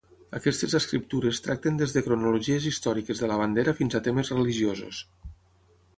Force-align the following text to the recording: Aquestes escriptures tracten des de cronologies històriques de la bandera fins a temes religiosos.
Aquestes 0.37 0.71
escriptures 0.79 1.41
tracten 1.47 1.77
des 1.81 1.93
de 1.97 2.03
cronologies 2.07 2.67
històriques 2.71 3.23
de 3.25 3.29
la 3.33 3.37
bandera 3.43 3.77
fins 3.81 3.99
a 4.01 4.05
temes 4.09 4.33
religiosos. 4.37 5.07